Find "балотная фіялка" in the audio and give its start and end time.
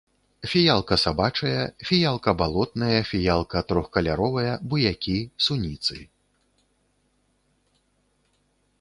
2.41-3.57